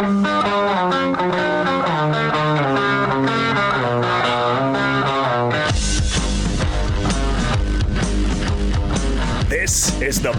[0.00, 1.57] This is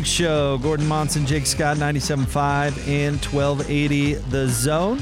[0.00, 0.56] Big show.
[0.56, 4.98] Gordon Monson, Jake Scott, 97.5 and 1280 The Zone.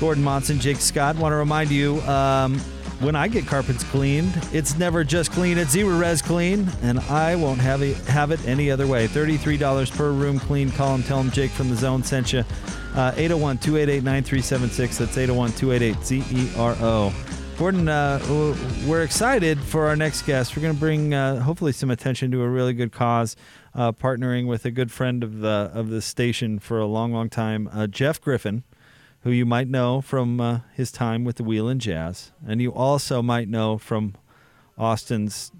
[0.00, 1.14] Gordon Monson, Jake Scott.
[1.14, 2.58] Want to remind you um,
[2.98, 7.60] when I get carpets cleaned, it's never just clean, it's Zerorez clean, and I won't
[7.60, 9.06] have it, have it any other way.
[9.06, 10.72] $33 per room clean.
[10.72, 12.40] Call them, tell them Jake from the Zone sent you.
[12.96, 14.98] Uh, 801 288 9376.
[14.98, 17.35] That's 801 288 ZERO.
[17.58, 18.20] Gordon, uh,
[18.86, 20.54] we're excited for our next guest.
[20.54, 23.34] We're going to bring uh, hopefully some attention to a really good cause,
[23.74, 27.30] uh, partnering with a good friend of the of the station for a long, long
[27.30, 28.62] time, uh, Jeff Griffin,
[29.22, 33.22] who you might know from uh, his time with the Wheelin' Jazz, and you also
[33.22, 34.16] might know from
[34.76, 35.50] Austin's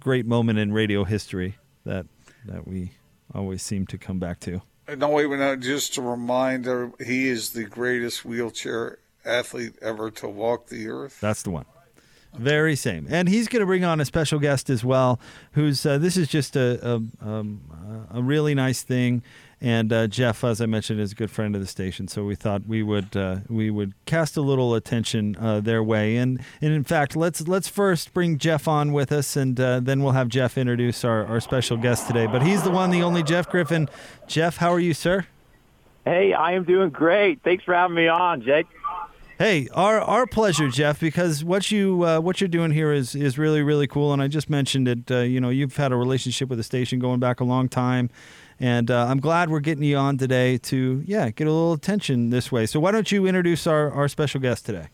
[0.00, 2.04] great moment in radio history that
[2.44, 2.92] that we
[3.34, 4.60] always seem to come back to.
[4.98, 5.60] No, wait.
[5.60, 6.66] Just to remind,
[7.00, 11.18] he is the greatest wheelchair athlete ever to walk the earth.
[11.20, 11.64] That's the one.
[12.34, 13.06] Very same.
[13.10, 15.20] And he's going to bring on a special guest as well,
[15.52, 16.94] who's uh, this is just a, a,
[17.26, 19.22] um, a really nice thing.
[19.60, 22.34] And uh, Jeff, as I mentioned, is a good friend of the station, so we
[22.34, 26.16] thought we would uh, we would cast a little attention uh, their way.
[26.16, 30.02] And and in fact, let's let's first bring Jeff on with us, and uh, then
[30.02, 32.26] we'll have Jeff introduce our, our special guest today.
[32.26, 33.88] But he's the one, the only Jeff Griffin.
[34.26, 35.26] Jeff, how are you, sir?
[36.04, 37.42] Hey, I am doing great.
[37.42, 38.66] Thanks for having me on, Jake.
[39.42, 41.00] Hey, our our pleasure, Jeff.
[41.00, 44.12] Because what you uh, what you're doing here is is really really cool.
[44.12, 45.10] And I just mentioned it.
[45.10, 48.08] Uh, you know, you've had a relationship with the station going back a long time,
[48.60, 52.30] and uh, I'm glad we're getting you on today to yeah get a little attention
[52.30, 52.66] this way.
[52.66, 54.86] So why don't you introduce our our special guest today?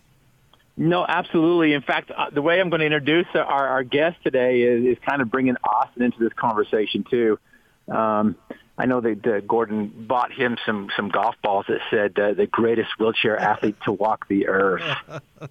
[0.78, 1.74] No, absolutely.
[1.74, 5.04] In fact, uh, the way I'm going to introduce our, our guest today is, is
[5.06, 7.38] kind of bringing Austin into this conversation too.
[7.86, 8.34] Um,
[8.78, 12.46] I know that uh, Gordon bought him some some golf balls that said uh, the
[12.46, 14.82] greatest wheelchair athlete to walk the earth.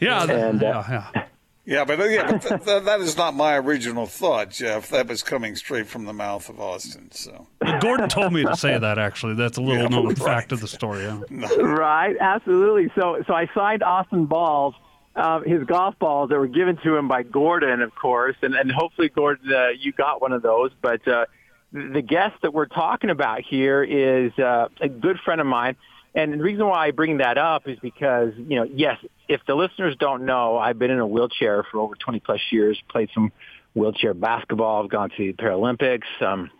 [0.00, 1.24] Yeah, that- And, uh, yeah, yeah.
[1.64, 4.88] Yeah, but, yeah, but th- th- that is not my original thought, Jeff.
[4.88, 7.10] That was coming straight from the mouth of Austin.
[7.10, 7.46] So
[7.80, 8.98] Gordon told me to say that.
[8.98, 10.16] Actually, that's a little Yeah, known right.
[10.18, 11.02] fact of the story.
[11.02, 11.20] Yeah.
[11.58, 12.90] right, absolutely.
[12.94, 14.74] So so I signed Austin balls,
[15.14, 18.72] uh, his golf balls that were given to him by Gordon, of course, and and
[18.72, 20.70] hopefully Gordon, uh, you got one of those.
[20.80, 21.26] But uh,
[21.72, 25.76] the guest that we're talking about here is uh, a good friend of mine.
[26.14, 28.98] And the reason why I bring that up is because, you know, yes,
[29.28, 32.80] if the listeners don't know, I've been in a wheelchair for over 20 plus years,
[32.88, 33.30] played some
[33.74, 34.82] wheelchair basketball.
[34.82, 36.06] I've gone to the Paralympics.
[36.20, 36.50] Um,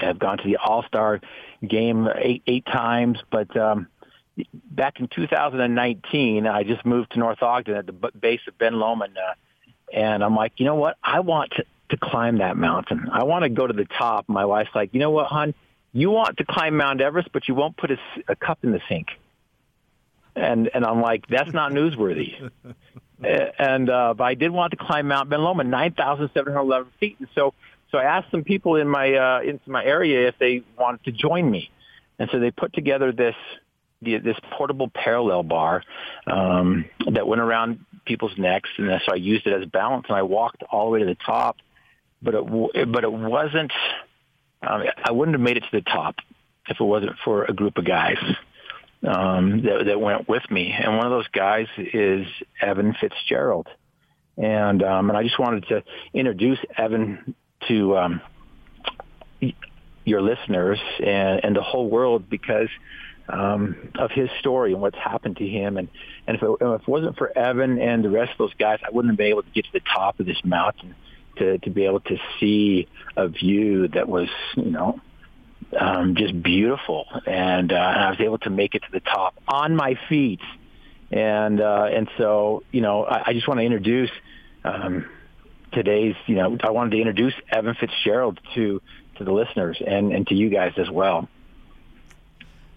[0.00, 1.20] I've gone to the All-Star
[1.66, 3.18] game eight, eight times.
[3.30, 3.88] But um,
[4.70, 9.16] back in 2019, I just moved to North Ogden at the base of Ben Lomond.
[9.18, 9.34] Uh,
[9.92, 10.96] and I'm like, you know what?
[11.02, 13.08] I want to, to climb that mountain.
[13.12, 14.28] I want to go to the top.
[14.28, 15.54] My wife's like, you know what, hon?
[15.92, 19.08] You want to climb Mount Everest, but you won't put a cup in the sink.
[20.34, 22.50] And and I'm like, that's not newsworthy.
[23.58, 27.16] And uh, but I did want to climb Mount Ben Lomond, 9,711 feet.
[27.20, 27.54] And so
[27.90, 31.12] so I asked some people in my uh, into my area if they wanted to
[31.12, 31.70] join me,
[32.18, 33.36] and so they put together this
[34.02, 35.84] the, this portable parallel bar
[36.26, 40.22] um, that went around people's necks, and so I used it as balance, and I
[40.22, 41.56] walked all the way to the top.
[42.24, 43.72] But it but it wasn't.
[44.66, 46.16] Um, I wouldn't have made it to the top
[46.68, 48.16] if it wasn't for a group of guys
[49.06, 52.26] um, that, that went with me, and one of those guys is
[52.62, 53.68] Evan Fitzgerald,
[54.38, 57.34] and um, and I just wanted to introduce Evan
[57.68, 58.20] to um,
[60.04, 62.68] your listeners and, and the whole world because
[63.28, 65.76] um, of his story and what's happened to him.
[65.76, 65.88] And,
[66.26, 68.90] and if, it, if it wasn't for Evan and the rest of those guys, I
[68.90, 70.94] wouldn't have been able to get to the top of this mountain
[71.36, 75.00] to, to be able to see a view that was, you know,
[75.78, 77.06] um, just beautiful.
[77.26, 80.40] And, uh, and I was able to make it to the top on my feet.
[81.10, 84.10] And, uh, and so, you know, I, I just want to introduce,
[84.64, 85.06] um,
[85.72, 88.80] today's, you know, I wanted to introduce Evan Fitzgerald to,
[89.16, 91.28] to the listeners and, and to you guys as well.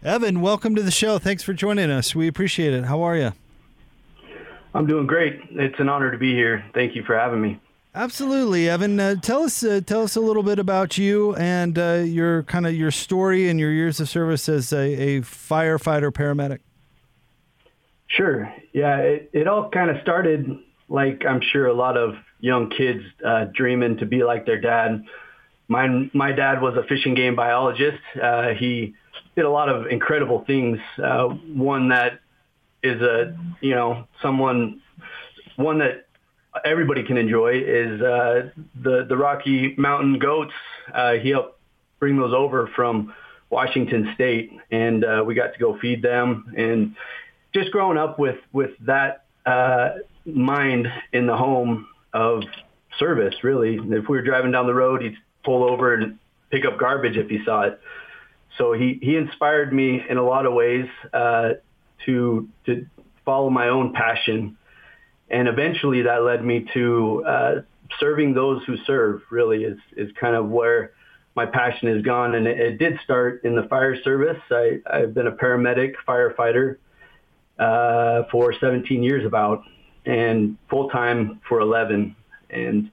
[0.03, 1.17] Evan, welcome to the show.
[1.17, 2.15] Thanks for joining us.
[2.15, 2.85] We appreciate it.
[2.85, 3.33] How are you?
[4.73, 5.39] I'm doing great.
[5.51, 6.63] It's an honor to be here.
[6.73, 7.59] Thank you for having me.
[7.97, 8.99] Absolutely, Evan.
[8.99, 12.67] Uh, tell us, uh, tell us a little bit about you and uh, your kind
[12.67, 16.59] of your story and your years of service as a, a firefighter paramedic.
[18.05, 18.53] Sure.
[18.71, 23.01] Yeah, it, it all kind of started like I'm sure a lot of young kids
[23.25, 25.03] uh, dreaming to be like their dad.
[25.67, 28.03] My my dad was a fish and game biologist.
[28.21, 28.93] Uh, he
[29.35, 30.77] did a lot of incredible things.
[31.03, 32.19] Uh, one that
[32.83, 34.81] is a you know someone
[35.55, 36.06] one that
[36.65, 38.49] everybody can enjoy is uh,
[38.81, 40.53] the the Rocky Mountain goats.
[40.93, 41.59] Uh, he helped
[41.99, 43.13] bring those over from
[43.49, 46.53] Washington State, and uh, we got to go feed them.
[46.57, 46.95] And
[47.53, 49.89] just growing up with with that uh,
[50.25, 52.43] mind in the home of
[52.99, 53.75] service, really.
[53.75, 56.19] If we were driving down the road, he'd pull over and
[56.51, 57.79] pick up garbage if he saw it.
[58.57, 61.53] So he he inspired me in a lot of ways uh,
[62.05, 62.85] to to
[63.25, 64.57] follow my own passion,
[65.29, 67.55] and eventually that led me to uh,
[67.99, 69.21] serving those who serve.
[69.29, 70.93] Really is is kind of where
[71.35, 74.41] my passion has gone, and it, it did start in the fire service.
[74.49, 76.77] I, I've been a paramedic firefighter
[77.59, 79.63] uh, for 17 years about,
[80.05, 82.15] and full time for 11,
[82.49, 82.91] and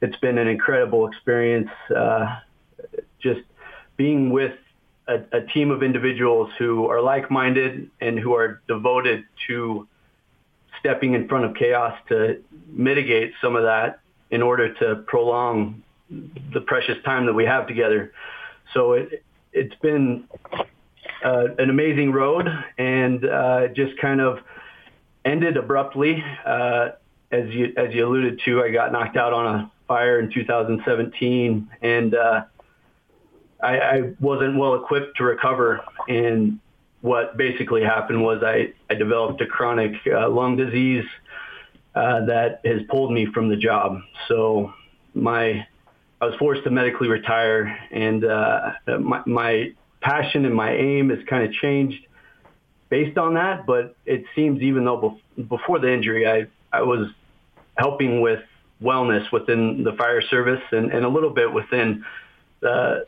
[0.00, 1.70] it's been an incredible experience.
[1.94, 2.36] Uh,
[3.20, 3.40] just
[3.96, 4.54] being with
[5.06, 9.86] a, a team of individuals who are like-minded and who are devoted to
[10.84, 14.00] stepping in front of chaos to mitigate some of that
[14.30, 18.12] in order to prolong the precious time that we have together.
[18.74, 20.24] So it, it's been
[21.24, 24.40] uh, an amazing road and uh, just kind of
[25.24, 26.22] ended abruptly.
[26.44, 26.90] Uh,
[27.30, 31.68] as you as you alluded to, I got knocked out on a fire in 2017,
[31.80, 32.44] and uh,
[33.62, 35.82] I, I wasn't well equipped to recover.
[36.08, 36.60] And
[37.04, 41.04] what basically happened was I, I developed a chronic uh, lung disease
[41.94, 44.00] uh, that has pulled me from the job.
[44.26, 44.72] So
[45.12, 45.66] my
[46.22, 51.18] I was forced to medically retire, and uh, my, my passion and my aim has
[51.28, 52.06] kind of changed
[52.88, 53.66] based on that.
[53.66, 57.10] But it seems even though before the injury, I, I was
[57.76, 58.40] helping with
[58.82, 62.02] wellness within the fire service and, and a little bit within
[62.60, 63.06] the,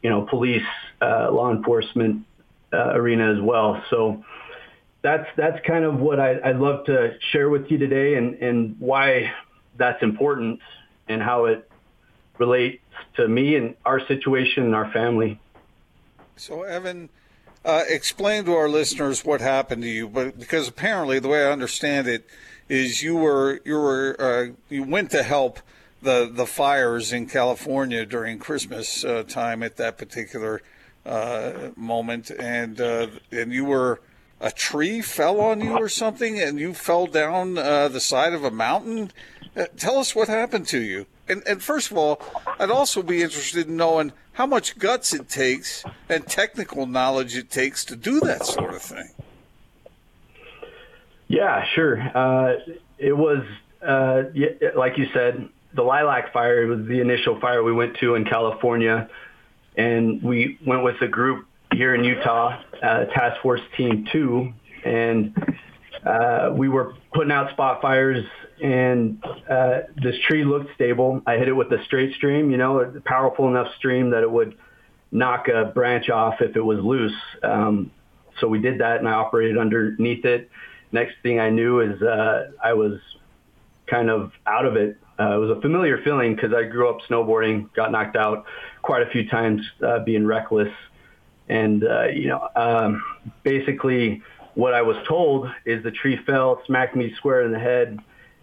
[0.00, 0.62] you know, police,
[1.02, 2.24] uh, law enforcement
[2.72, 3.82] uh, arena as well.
[3.90, 4.24] So
[5.02, 8.76] that's, that's kind of what I, I'd love to share with you today and, and
[8.78, 9.32] why
[9.76, 10.60] that's important
[11.08, 11.70] and how it
[12.38, 12.82] relates
[13.16, 15.40] to me and our situation and our family.
[16.36, 17.08] So, Evan,
[17.64, 21.50] uh, explain to our listeners what happened to you, but because apparently the way I
[21.50, 22.28] understand it
[22.68, 25.60] is you were you were uh, you went to help
[26.02, 30.60] the the fires in California during Christmas uh, time at that particular
[31.06, 34.00] uh, moment, and uh, and you were
[34.40, 38.44] a tree fell on you or something, and you fell down uh, the side of
[38.44, 39.10] a mountain.
[39.76, 41.06] tell us what happened to you.
[41.28, 42.20] And, and first of all,
[42.58, 47.50] I'd also be interested in knowing how much guts it takes and technical knowledge it
[47.50, 49.10] takes to do that sort of thing.
[51.28, 51.98] Yeah, sure.
[51.98, 52.56] Uh,
[52.98, 53.44] it was,
[53.82, 54.24] uh,
[54.76, 59.08] like you said, the lilac fire was the initial fire we went to in California.
[59.76, 64.52] And we went with a group here in Utah, uh, Task Force Team 2.
[64.84, 65.34] And
[66.04, 68.24] uh, we were putting out spot fires
[68.62, 71.20] and uh, this tree looked stable.
[71.26, 74.30] I hit it with a straight stream, you know, a powerful enough stream that it
[74.30, 74.56] would
[75.10, 77.16] knock a branch off if it was loose.
[77.42, 77.90] Um,
[78.40, 80.50] so we did that, and I operated underneath it.
[80.92, 82.98] Next thing I knew is uh, I was
[83.86, 84.98] kind of out of it.
[85.18, 88.44] Uh, it was a familiar feeling because I grew up snowboarding, got knocked out
[88.82, 90.72] quite a few times, uh, being reckless,
[91.48, 93.02] and uh, you know, um,
[93.42, 94.22] basically
[94.54, 97.98] what I was told is the tree fell, smacked me square in the head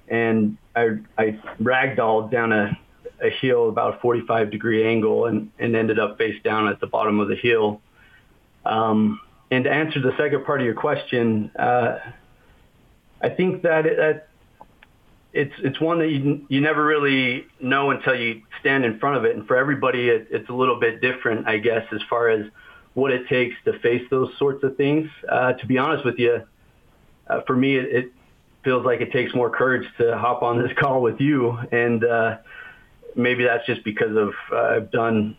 [0.07, 2.77] and I, I ragdolled down a,
[3.21, 6.87] a hill about a 45 degree angle and, and ended up face down at the
[6.87, 7.81] bottom of the hill.
[8.65, 11.97] Um, and to answer the second part of your question, uh,
[13.21, 14.27] I think that, it, that
[15.33, 19.25] it's it's one that you you never really know until you stand in front of
[19.25, 19.35] it.
[19.35, 22.45] And for everybody, it, it's a little bit different, I guess, as far as
[22.93, 25.09] what it takes to face those sorts of things.
[25.27, 26.43] Uh, to be honest with you,
[27.27, 28.13] uh, for me, it, it
[28.63, 31.57] feels like it takes more courage to hop on this call with you.
[31.71, 32.37] And uh,
[33.15, 35.35] maybe that's just because of uh, I've done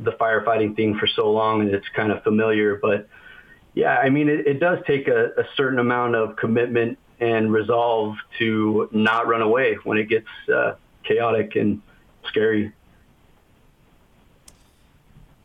[0.00, 2.76] the firefighting thing for so long and it's kind of familiar.
[2.76, 3.08] But
[3.74, 8.16] yeah, I mean, it, it does take a, a certain amount of commitment and resolve
[8.38, 11.82] to not run away when it gets uh, chaotic and
[12.26, 12.72] scary.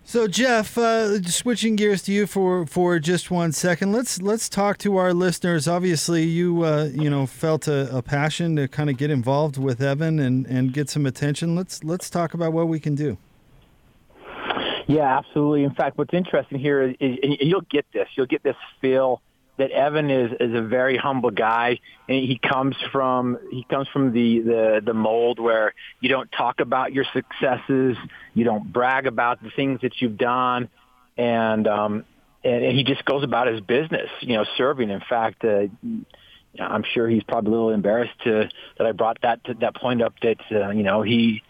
[0.06, 4.78] So Jeff, uh, switching gears to you for, for just one second, let's let's talk
[4.80, 5.68] to our listeners.
[5.68, 9.82] Obviously, you uh, you know felt a, a, passion to kind of get involved with
[9.82, 11.56] Evan and, and get some attention.
[11.56, 13.18] Let's let's talk about what we can do.
[14.88, 15.64] Yeah, absolutely.
[15.64, 18.08] In fact, what's interesting here is, is you'll get this.
[18.16, 19.22] You'll get this feel
[19.58, 24.12] that Evan is is a very humble guy, and he comes from he comes from
[24.12, 27.98] the the the mold where you don't talk about your successes,
[28.34, 30.70] you don't brag about the things that you've done,
[31.18, 32.06] and um,
[32.44, 34.90] and, and he just goes about his business, you know, serving.
[34.90, 35.68] In fact, uh,
[36.60, 40.02] I'm sure he's probably a little embarrassed to that I brought that to that point
[40.02, 41.44] up that uh, you know he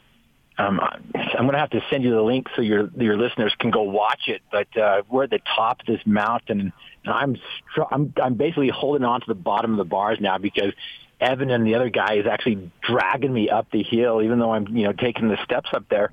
[0.58, 3.72] um, I'm going to have to send you the link so your your listeners can
[3.72, 4.42] go watch it.
[4.52, 6.72] But uh, we're at the top of this mountain,
[7.04, 7.36] and I'm
[7.72, 10.74] str- I'm I'm basically holding on to the bottom of the bars now because
[11.20, 14.68] Evan and the other guy is actually dragging me up the hill, even though I'm
[14.76, 16.10] you know taking the steps up there.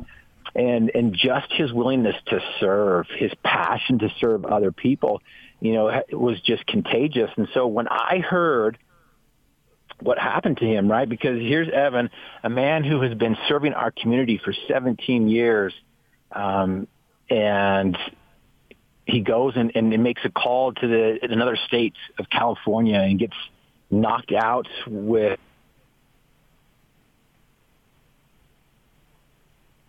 [0.54, 5.22] And and just his willingness to serve, his passion to serve other people,
[5.60, 7.30] you know, was just contagious.
[7.36, 8.78] And so when I heard
[10.02, 11.08] what happened to him, right?
[11.08, 12.10] Because here's Evan,
[12.42, 15.72] a man who has been serving our community for 17 years,
[16.32, 16.86] um,
[17.28, 17.96] and
[19.06, 23.36] he goes and, and makes a call to the another state of California and gets
[23.90, 25.38] knocked out with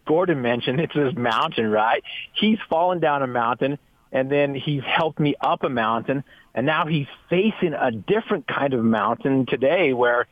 [0.06, 2.04] Gordon mentioned it's this mountain, right?
[2.34, 3.78] He's fallen down a mountain
[4.12, 8.74] and then he's helped me up a mountain and now he's facing a different kind
[8.74, 10.28] of mountain today where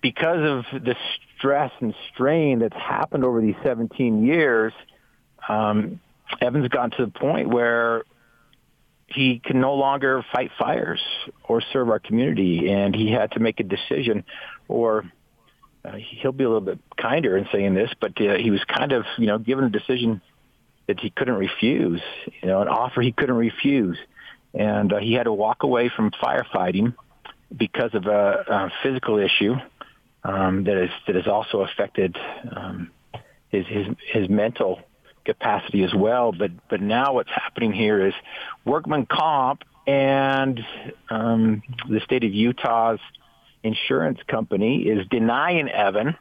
[0.00, 0.94] because of the
[1.36, 4.72] stress and strain that's happened over these 17 years,
[5.48, 6.00] um,
[6.40, 8.04] Evan's gotten to the point where
[9.08, 11.00] he can no longer fight fires
[11.44, 14.24] or serve our community, and he had to make a decision,
[14.68, 15.10] or
[15.84, 18.92] uh, he'll be a little bit kinder in saying this, but uh, he was kind
[18.92, 20.20] of, you know, given a decision
[20.86, 22.00] that he couldn't refuse,
[22.42, 23.98] you know, an offer he couldn't refuse
[24.56, 26.94] and uh, he had to walk away from firefighting
[27.54, 29.54] because of a, a physical issue
[30.24, 32.16] um, that is that has also affected
[32.50, 32.90] um,
[33.50, 34.80] his his his mental
[35.24, 36.32] capacity as well.
[36.32, 38.14] But but now what's happening here is
[38.64, 40.60] workman comp and
[41.10, 43.00] um, the state of Utah's
[43.62, 46.16] insurance company is denying Evan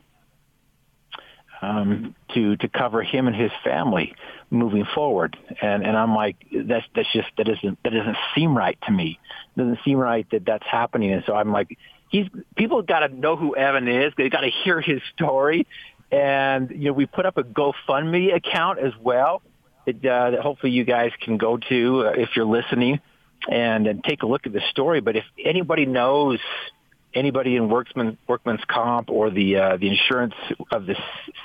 [1.66, 4.14] um, to to cover him and his family
[4.50, 5.38] moving forward.
[5.62, 9.20] And and I'm like, that's that's just that doesn't that doesn't seem right to me.
[9.56, 11.12] It doesn't seem right that that's happening.
[11.12, 11.78] And so I'm like,
[12.10, 14.14] he's people got to know who Evan is.
[14.18, 15.68] They got to hear his story.
[16.12, 19.42] And you know, we put up a GoFundMe account as well
[19.86, 23.00] that, uh, that hopefully you guys can go to uh, if you're listening
[23.50, 25.02] and, and take a look at the story.
[25.02, 26.40] But if anybody knows
[27.16, 30.36] anybody in workman workman's comp or the uh, the insurance
[30.72, 30.96] of the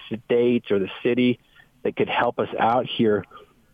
[0.09, 1.39] state or the city
[1.83, 3.25] that could help us out here.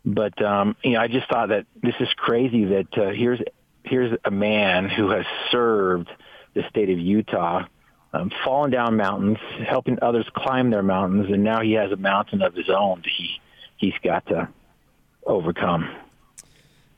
[0.05, 3.41] But um, you know, I just thought that this is crazy that uh, here's
[3.83, 6.09] here's a man who has served
[6.55, 7.65] the state of Utah,
[8.12, 12.43] um, fallen down mountains, helping others climb their mountains, and now he has a mountain
[12.43, 13.41] of his own that he
[13.76, 14.49] he's got to
[15.25, 15.88] overcome.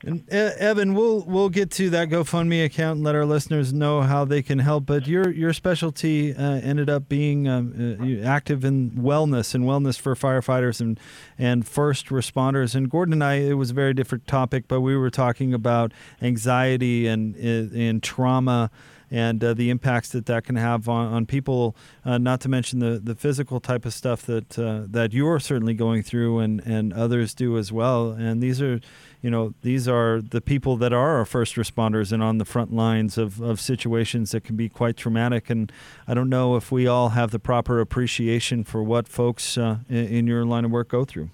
[0.04, 4.24] And Evan, we'll we'll get to that GoFundMe account and let our listeners know how
[4.24, 4.86] they can help.
[4.86, 9.98] But your your specialty uh, ended up being um, uh, active in wellness and wellness
[9.98, 11.00] for firefighters and
[11.36, 12.76] and first responders.
[12.76, 15.92] And Gordon and I, it was a very different topic, but we were talking about
[16.22, 18.70] anxiety and uh, and trauma
[19.10, 21.74] and uh, the impacts that that can have on, on people.
[22.04, 25.74] Uh, not to mention the, the physical type of stuff that uh, that you're certainly
[25.74, 28.10] going through, and, and others do as well.
[28.10, 28.80] And these are,
[29.22, 32.72] you know, these are the people that are our first responders and on the front
[32.72, 35.50] lines of, of situations that can be quite traumatic.
[35.50, 35.72] And
[36.06, 40.06] I don't know if we all have the proper appreciation for what folks uh, in,
[40.06, 41.30] in your line of work go through.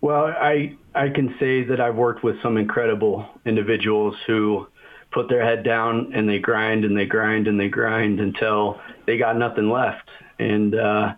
[0.00, 4.68] Well, I I can say that I've worked with some incredible individuals who
[5.10, 9.16] put their head down and they grind and they grind and they grind until they
[9.16, 10.08] got nothing left.
[10.38, 11.14] And uh,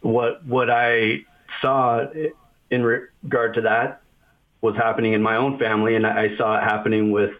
[0.00, 1.24] what what I
[1.62, 2.06] saw
[2.70, 4.02] in regard to that
[4.60, 7.32] was happening in my own family, and I saw it happening with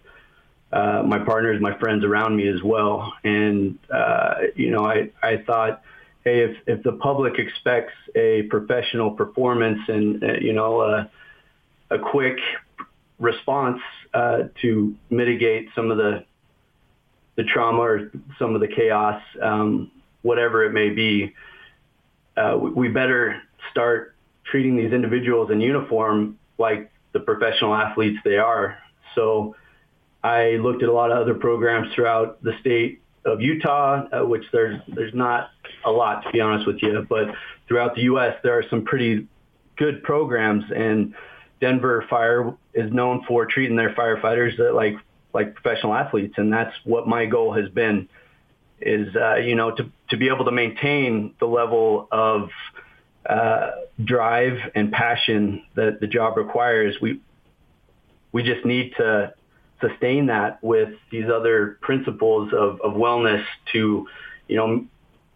[0.72, 3.12] uh, my partners, my friends around me as well.
[3.24, 5.82] And uh, you know, I I thought,
[6.24, 11.10] hey, if if the public expects a professional performance and uh, you know a,
[11.90, 12.38] a quick
[13.18, 13.80] response
[14.14, 16.24] uh, to mitigate some of the
[17.36, 21.32] the trauma or some of the chaos, um, whatever it may be,
[22.36, 28.78] uh, we better start treating these individuals in uniform like the professional athletes they are.
[29.14, 29.54] So
[30.24, 34.44] I looked at a lot of other programs throughout the state of Utah, uh, which
[34.52, 35.50] there's there's not
[35.84, 37.28] a lot to be honest with you, but
[37.68, 38.34] throughout the U.S.
[38.42, 39.28] there are some pretty
[39.76, 41.14] good programs and
[41.60, 44.96] Denver Fire is known for treating their firefighters like
[45.34, 48.08] like professional athletes, and that's what my goal has been.
[48.80, 52.50] Is uh, you know to to be able to maintain the level of
[53.28, 53.70] uh,
[54.02, 56.96] drive and passion that the job requires.
[57.00, 57.20] We
[58.32, 59.34] we just need to
[59.80, 64.06] sustain that with these other principles of, of wellness to,
[64.48, 64.84] you know,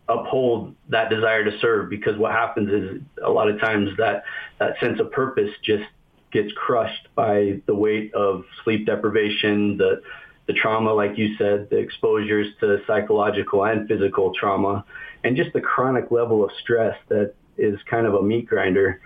[0.09, 4.25] uphold that desire to serve because what happens is a lot of times that
[4.59, 5.85] that sense of purpose just
[6.33, 10.03] gets crushed by the weight of sleep deprivation, the
[10.47, 14.85] the trauma, like you said, the exposures to psychological and physical trauma,
[15.23, 19.01] and just the chronic level of stress that is kind of a meat grinder.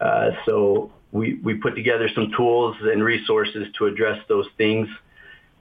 [0.00, 4.88] Uh, so we, we put together some tools and resources to address those things.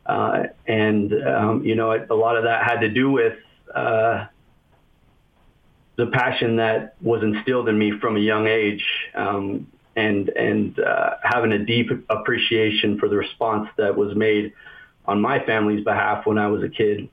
[0.05, 3.37] Uh, and, um, you know, a lot of that had to do with
[3.75, 4.25] uh,
[5.97, 8.85] the passion that was instilled in me from a young age
[9.15, 9.67] um,
[9.99, 14.53] and, and uh, having a deep appreciation for the response that was made
[15.05, 17.09] on my family's behalf when I was a kid.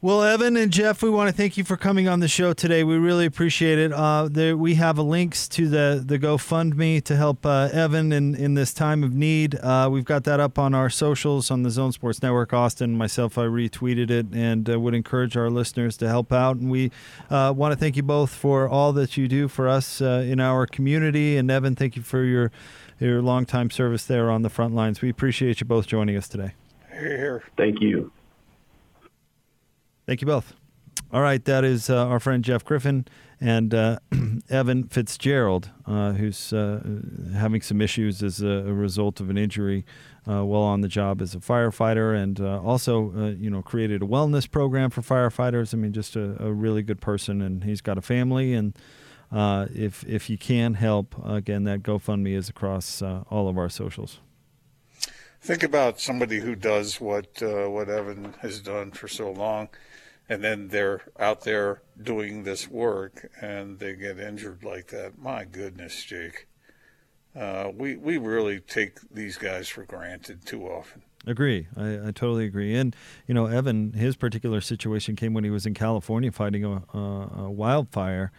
[0.00, 2.84] Well, Evan and Jeff, we want to thank you for coming on the show today.
[2.84, 3.92] We really appreciate it.
[3.92, 8.54] Uh, there, we have links to the, the GoFundMe to help uh, Evan in, in
[8.54, 9.56] this time of need.
[9.56, 12.52] Uh, we've got that up on our socials on the Zone Sports Network.
[12.52, 16.58] Austin, myself, I retweeted it and uh, would encourage our listeners to help out.
[16.58, 16.92] And we
[17.28, 20.38] uh, want to thank you both for all that you do for us uh, in
[20.38, 21.36] our community.
[21.36, 22.52] And Evan, thank you for your
[23.00, 25.02] your longtime service there on the front lines.
[25.02, 26.52] We appreciate you both joining us today.
[26.92, 27.44] Here, here.
[27.56, 28.12] Thank you.
[30.08, 30.54] Thank you both.
[31.12, 33.06] All right, that is uh, our friend Jeff Griffin
[33.42, 33.98] and uh,
[34.48, 36.80] Evan Fitzgerald, uh, who's uh,
[37.34, 39.84] having some issues as a, a, result of an injury
[40.26, 44.06] uh, while on the job as a firefighter, and uh, also, you know, created a
[44.06, 45.74] wellness program for firefighters.
[45.74, 48.54] I mean, just a, a really good person, and he's got a family.
[48.54, 48.74] And
[49.30, 54.20] if if you can help, again, that GoFundMe is across all of our socials
[55.40, 59.68] think about somebody who does what what Evan has done for so long,
[60.28, 65.18] and then they're out there doing this work and they get injured like that.
[65.18, 66.46] My goodness, Jake.
[67.36, 71.02] Uh, we we really take these guys for granted too often.
[71.26, 71.66] Agree.
[71.76, 72.74] I, I, totally agree.
[72.74, 76.82] And you know, Evan, his particular situation came when he was in California fighting a,
[76.94, 78.32] a, a wildfire.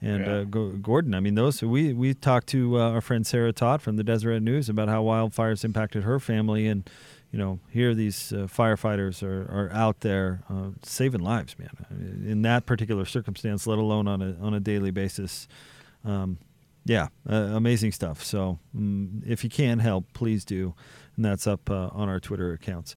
[0.00, 0.60] And yeah.
[0.60, 3.96] uh, Gordon, I mean, those we we talked to uh, our friend Sarah Todd from
[3.96, 6.88] the Deseret News about how wildfires impacted her family, and
[7.36, 12.24] you know, here these uh, firefighters are, are out there uh, saving lives, man.
[12.26, 15.46] In that particular circumstance, let alone on a on a daily basis.
[16.02, 16.38] Um,
[16.86, 18.24] yeah, uh, amazing stuff.
[18.24, 20.74] So um, if you can help, please do,
[21.14, 22.94] and that's up uh, on our Twitter accounts.